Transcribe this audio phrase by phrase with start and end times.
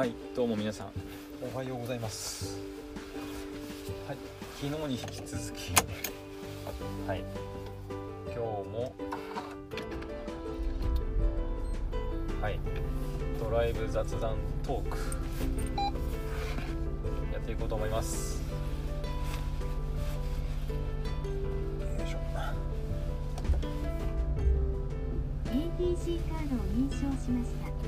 [0.00, 0.86] はいどうも皆さん。
[1.52, 2.56] おはようございます。
[4.08, 4.16] はい
[4.58, 5.74] 昨日に引き続き
[7.06, 7.22] はい
[8.24, 8.94] 今日も
[12.40, 12.58] はい
[13.38, 14.96] ドライブ雑談トーク
[17.34, 18.40] やっていこうと思います。
[21.98, 22.18] よいしょ。
[25.44, 27.79] ETC カードを認証しました。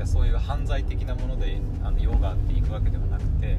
[0.00, 3.58] かそういう犯罪的なものであの用があって行くわけではなくて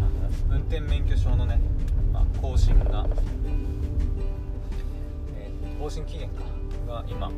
[0.00, 1.58] あの運転免許証のね、
[2.12, 3.06] まあ、更新が、
[5.36, 6.42] えー、更新期限か
[6.86, 7.32] が今、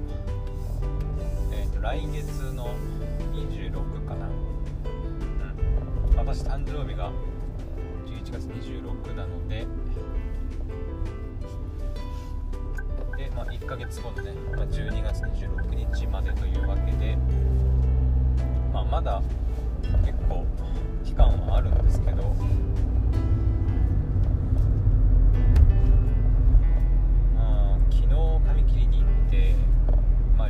[1.52, 2.74] えー、来月の
[3.32, 3.72] 26
[4.06, 4.26] かな、
[6.10, 7.12] うん、私誕生日が
[8.06, 9.64] 11月26なので
[13.60, 17.16] 1ヶ月後のね、まあ、12月26日までというわけで、
[18.72, 19.22] まあ、まだ
[20.04, 20.46] 結構
[21.04, 22.34] 期間はあるんですけど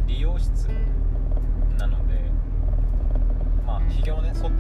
[0.09, 0.69] 理容室
[1.79, 2.15] なので
[3.67, 4.51] まあひげをね剃っ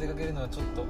[0.00, 0.86] 出かけるのはちょっと。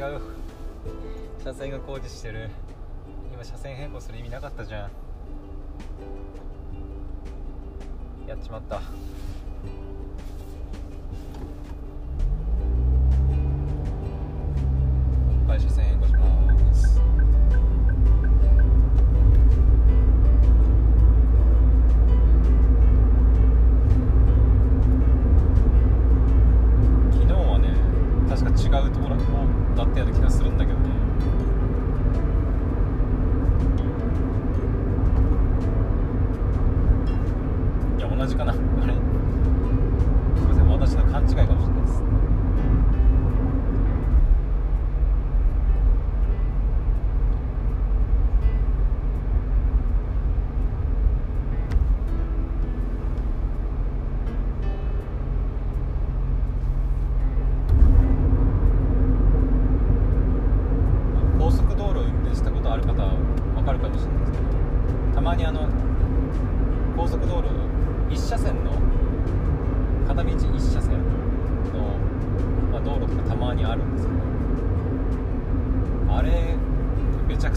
[0.00, 0.20] 違う。
[1.44, 2.48] 車線が工事してる。
[3.34, 4.90] 今車線変更する意味なかったじゃん。
[8.26, 8.80] やっちまった。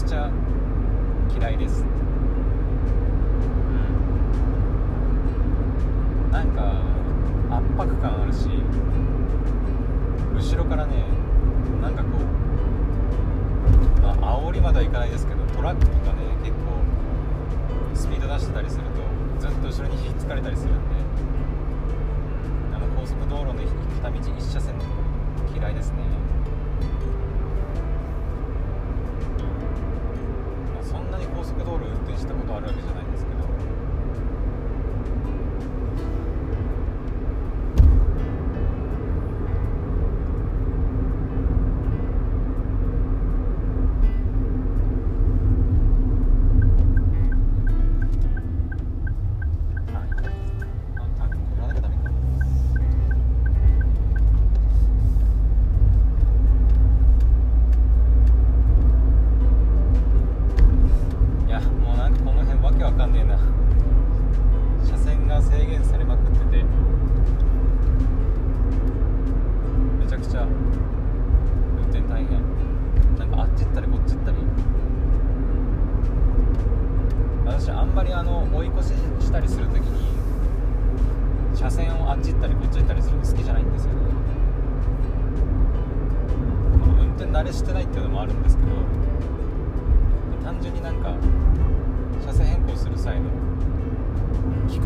[0.04, 0.30] くちゃ
[1.34, 2.03] 嫌いです。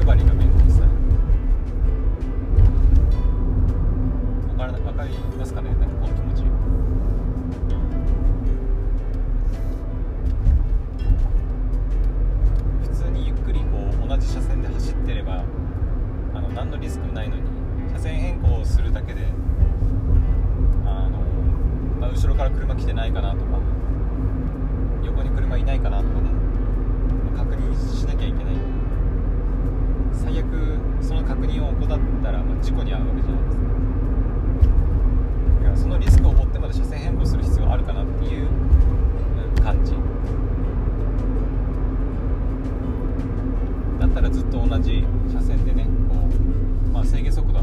[0.08, 0.47] históricamente.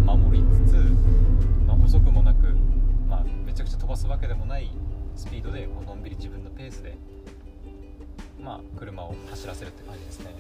[0.06, 0.76] 守りつつ、
[1.66, 2.56] まあ、細くもなく、
[3.10, 4.70] まあ、めちゃくちゃ飛ばすわけでもない
[5.16, 6.96] スピードでこうのんびり自分のペースで、
[8.40, 10.36] まあ、車を走らせるって感じですね。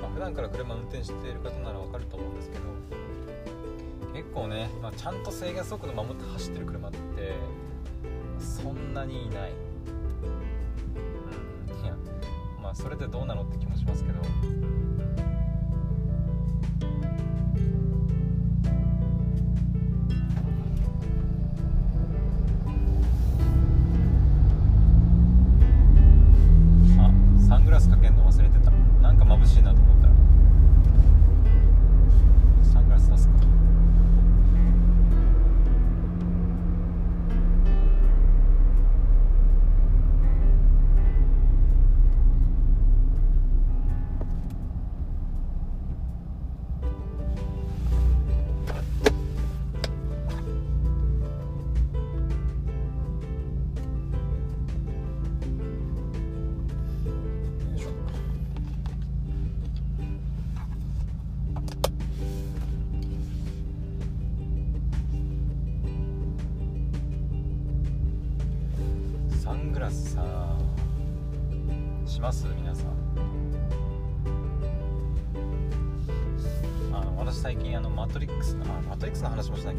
[0.00, 2.64] まあ、普段から車運転している方ならわかると思うんですけど
[4.12, 6.98] 結構ね、まあ、ちゃんと制限速度守って走ってる車って
[8.40, 9.71] そんなにいない。
[12.74, 15.01] それでどうなのって気もしますけど。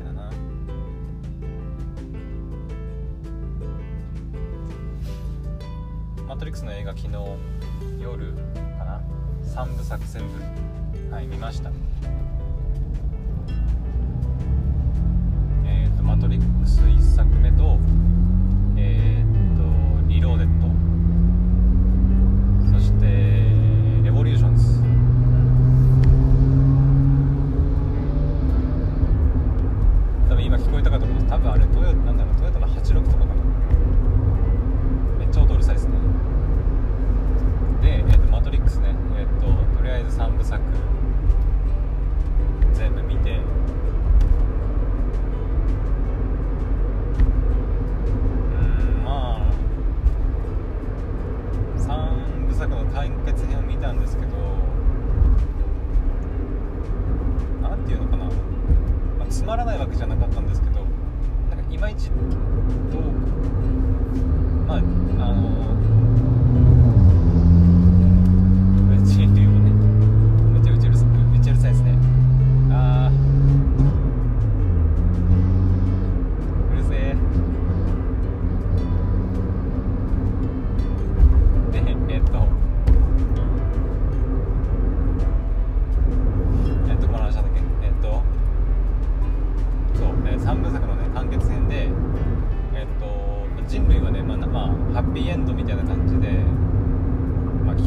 [0.03, 0.31] だな。
[6.27, 7.13] マトリックスの映画昨日
[8.01, 8.33] 夜
[8.77, 9.01] かな。
[9.45, 11.13] 3部作全部。
[11.13, 11.69] はい見ました。
[15.65, 17.77] えっ、とマトリックス1作目と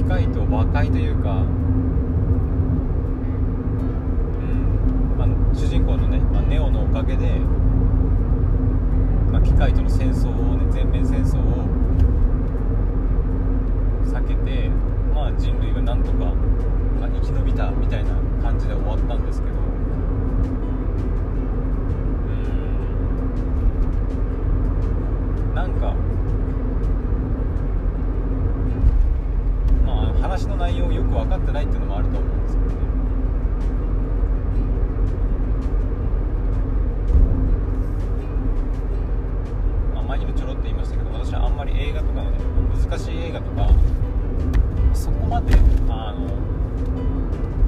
[0.06, 1.34] 深い、と和解というかう
[4.44, 7.40] ん、まあ、主人公のね、まあ、ネオのおかげで、
[9.32, 11.66] まあ、機械との戦争をね全面戦争を
[14.04, 14.68] 避けて、
[15.12, 16.18] まあ、人類がなんとか、
[17.00, 18.10] まあ、生き延びたみたいな
[18.40, 19.58] 感じで終わったんですけどう
[25.50, 25.94] んなんか
[29.84, 32.76] まあ話の内容をよく分かってないっていうのもあると思うんですけどね。
[39.94, 42.38] まあ、前にもちょろっと言いましたけど私はあんまり映画とかのね
[42.88, 43.70] 難しい映画とか
[44.92, 45.54] そこまで
[45.88, 46.28] あの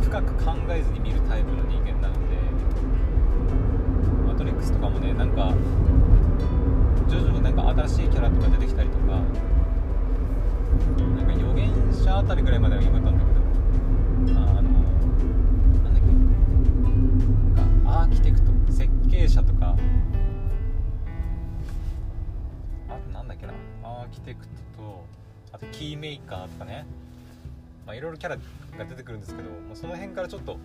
[0.02, 2.36] 深く考えずに見るタイプの人間なので
[4.28, 5.54] 「マトリックス」とかもねなんか
[7.08, 9.14] 徐々になんか新しいキャラとか出てきたりとか
[11.16, 13.37] なんか預言者あたりぐらいまでは良かったんだけど
[14.36, 16.08] あのなんだっけ
[17.88, 19.76] アーキテクト設計者とか
[22.88, 23.52] あとなんだっけな。
[23.82, 25.04] アーキテクトと
[25.52, 26.86] あとキーメーカーとかね。
[27.86, 30.56] まあいろいろキャラが出てくるんですけどもうその辺からちょっとん？
[30.56, 30.60] っ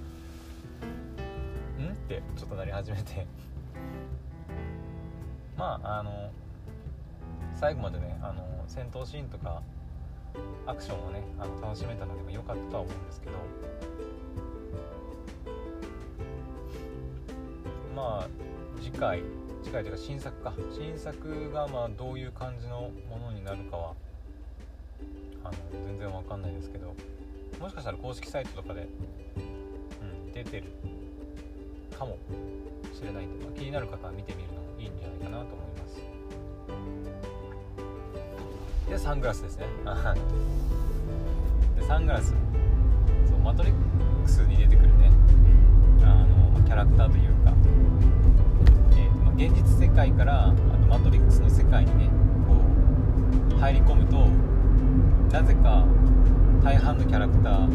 [2.08, 3.26] てちょっとなり始めて。
[5.58, 6.32] まああの
[7.56, 9.62] 最後までねあの戦闘シーンとか
[10.66, 13.34] アクションをねあの楽しめたのでも良かったとは思うんですけど。
[17.96, 18.28] まあ
[18.82, 19.22] 次回
[19.64, 20.54] 次回というか新作か。
[20.72, 23.94] 新作がまあどういう感じのものになるかは
[25.44, 25.54] あの
[25.86, 26.94] 全然わかんないですけど。
[27.60, 28.90] もしかしたら公式サイトとかで、
[30.02, 30.66] うん、出てる
[31.98, 32.18] かも
[32.94, 35.73] しれないんで、まあ気になる方は見てみるのもいいんじゃないかなと思います。
[38.90, 39.66] でサングラスですね。
[41.80, 42.34] でサングラス。
[43.26, 43.74] そうマトリッ
[44.24, 45.12] クスに出てくるね。
[46.04, 46.26] あ
[46.56, 47.54] のキャラクターというか、
[48.92, 52.10] えーまあ現実世界からあとマトリックスの世界にね
[52.48, 52.56] こ
[53.56, 54.28] う入り込むと
[55.32, 55.86] なぜか
[56.64, 57.68] 大半のキャラクター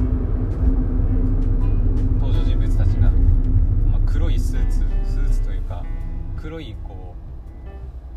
[2.21, 3.11] 登場人物たちが、
[3.91, 5.85] まあ、黒いスーツスーツというか
[6.37, 7.15] 黒いこ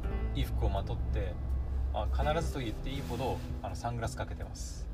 [0.03, 1.33] う衣服をまとって
[1.93, 4.91] あ必ずと言っていいほどあのサングラスかけてます、うん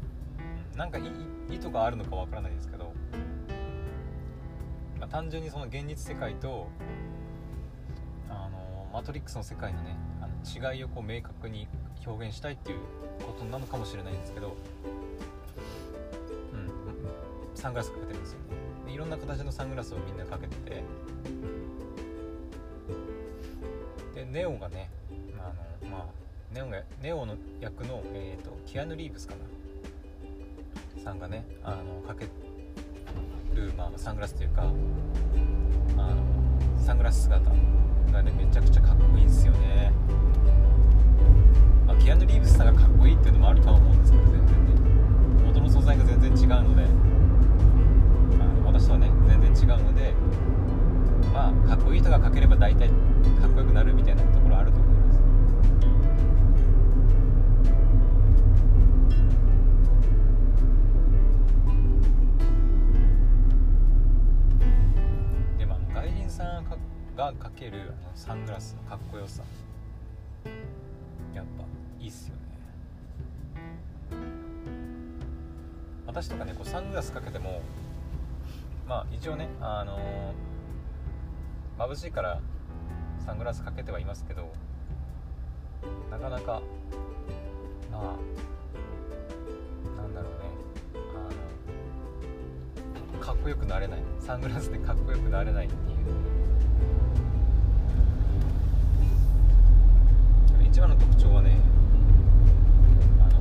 [0.78, 2.94] なんかいい意図があるのかわからないですけど、
[5.00, 6.68] まあ、単純にその現実世界と
[8.30, 11.68] あのマトリックスの世界のねあの違いをこう明確に
[12.06, 12.80] 表現したいっていう
[13.26, 14.56] ことなのかもしれないんですけど、
[16.54, 16.70] うん、
[17.56, 18.40] サングラスかけてるんですよ
[18.86, 20.84] でいろんな形のサングラスをみんなかけてて。
[24.14, 24.90] でネオンがね
[26.58, 31.04] ネオがネオの役の、えー、とキアヌ・リーブスかな。
[31.04, 32.26] さんがねあのかけ
[33.54, 36.16] る、まあ、サングラスというかあの
[36.84, 37.52] サングラス姿
[38.12, 39.92] がねめちゃくちゃかっこいいんですよね、
[41.86, 44.72] まあ、キアヌ・リーブスさんがかっこいいっていうのもあるとは思うんですけど全然ね。
[45.46, 46.86] 元の素材が全然違うので。
[48.42, 50.12] あの私とはね全然違うので
[51.32, 52.94] まあかっこいい人が描ければ大体か
[67.58, 69.42] けるあのサングラスのかっこよさ。
[71.34, 71.64] やっぱ
[72.00, 72.42] いいっすよね。
[76.06, 77.62] 私とかねこうサングラスかけても
[78.88, 82.40] まあ一応ねあのー、眩しいから
[83.26, 84.54] サングラスかけてはいますけど
[86.12, 86.62] なかなか
[87.92, 88.16] ま
[89.98, 90.38] あなんだろうね
[93.14, 94.00] あのかっこよくなれない。
[94.20, 96.37] サングラスでかっこよくなれないっていう。
[100.78, 101.58] 一番の特徴はね
[103.20, 103.40] あの、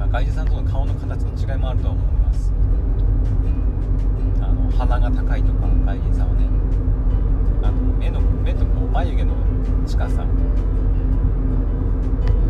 [0.00, 2.52] まあ、外人さんとの顔の形の違いもあるとは思います。
[4.42, 6.48] あの鼻が高いとか外人さんはね
[7.62, 9.36] あと目の目とこう眉毛の
[9.86, 10.26] 近さ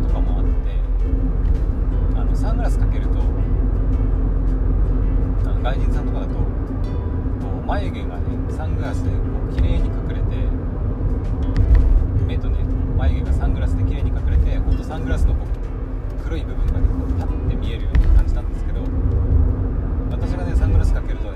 [0.07, 0.49] とかもあって
[2.19, 3.19] あのサングラスかけると
[5.45, 6.39] あの外人さんとかだとこ
[7.61, 10.21] う眉毛がねサングラスでこう綺麗に隠れて
[12.25, 12.60] 目とね
[13.01, 18.81] 眉毛がサングラスで綺麗に隠れてほんとサングラスのこう黒い部分がねこうパッて見えるような感じなんですけど
[20.11, 21.30] 私がねサングラスかけると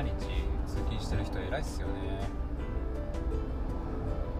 [0.00, 0.12] 毎日
[0.66, 1.92] 通勤してる人偉いっすよね。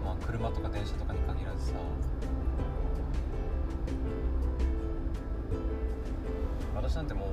[0.03, 1.73] まあ車とか電車とかに限らずさ。
[6.73, 7.27] 私なんても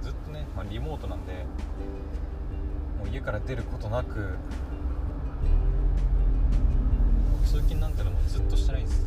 [0.00, 1.46] うずっとね、まあ、リモートなんで
[2.98, 4.36] もう家から出ることなく
[7.46, 9.06] 通勤なんてのもずっとしてないんです。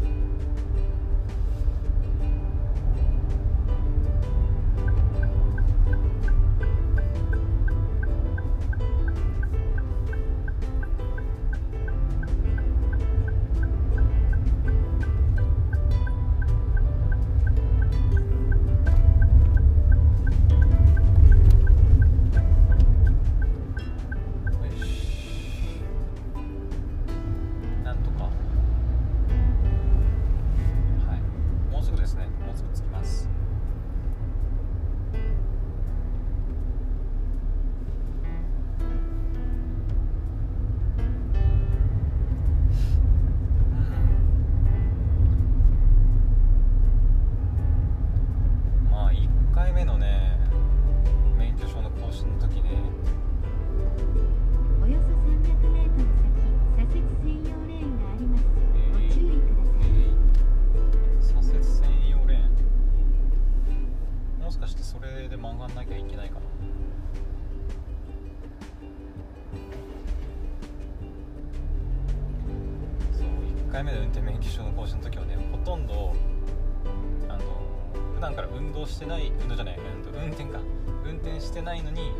[73.77, 76.15] 回目の運転免許証の更新の時はねほとんど
[77.29, 77.43] あの
[78.15, 80.59] 普段から運動してない運動じゃない、うん、運転か。
[81.05, 82.11] 運転してないのに、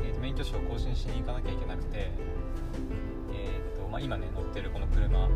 [0.00, 2.10] えーと免許証を更新しに行かなきゃいけなくて、
[3.32, 5.28] えーとまあ、今ね乗ってるこの車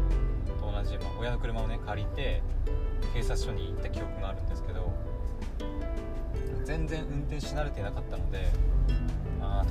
[0.60, 2.42] と同じ、まあ、親の車をね借りて
[3.14, 4.92] 警察署に行った記憶があるんですけど
[6.64, 8.48] 全然運転し慣れてなかったので
[9.40, 9.66] ああ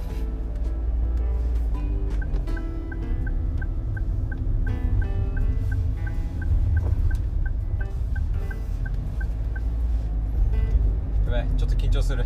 [11.60, 12.24] ちょっと緊張する。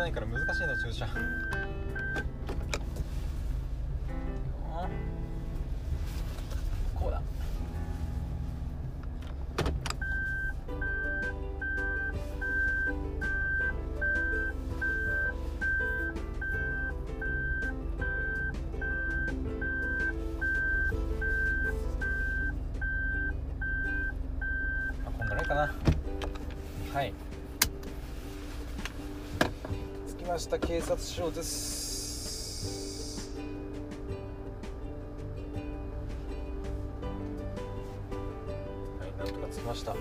[0.00, 1.06] ないから難しいな駐車
[30.40, 33.30] した警察署です
[38.98, 39.92] はいなんとか着きました。
[39.92, 40.00] でね、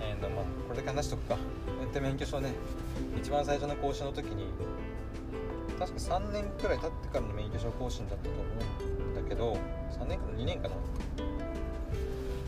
[0.00, 1.36] えーとまあ、これだけ話しとくか。
[1.66, 2.52] 運転免許証ね。
[3.18, 4.46] 一番最初の更新の時に
[5.76, 9.54] 確か3年くらい経ってからの免許証更新だったと思うんだけど
[9.98, 10.76] 3年かな2年かな。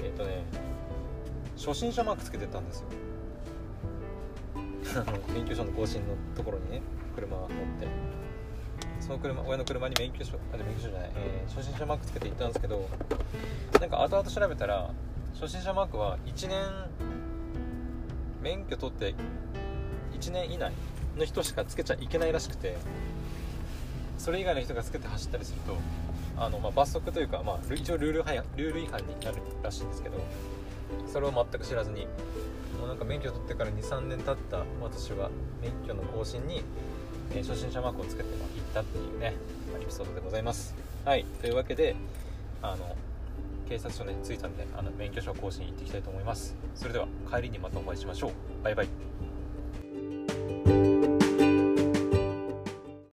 [0.05, 0.45] えっ、とね
[1.57, 2.87] 初心者マークつけてたんですよ。
[4.97, 6.83] あの免許証の更新のところにね
[7.15, 7.49] 車が乗っ
[7.81, 8.17] て。
[9.01, 12.89] その車親の車に免許証あ免許証じゃない、えー初心者マークつけて行ったんですけど
[13.81, 14.91] なんか後々調べたら
[15.41, 16.59] 初心者マークは1年
[18.43, 19.15] 免許取って
[20.19, 20.73] 1年以内
[21.17, 22.77] の人しかつけちゃいけないらしくて
[24.19, 25.77] それ以外の人がつけて走ったりすると
[26.37, 28.19] あの、まあ、罰則というか、まあ、一応ルール
[28.57, 30.17] ルール違反になるらしいんですけど
[31.07, 32.07] それを全く知らずに
[32.79, 35.31] もうなんか免許取ってから23年経った私は
[35.63, 36.63] 免許の更新に、
[37.33, 39.35] えー初心者マークをつけてま行ったっていうね、
[39.73, 40.75] まあエピソードでございます。
[41.05, 41.97] はいというわけで
[42.63, 42.97] あの
[43.69, 46.55] 警察署に着いたんであの免許証更新行ってきたいと思います。
[46.75, 48.31] それでは帰りにまたお会いしましょう。
[48.63, 48.89] バイバイ。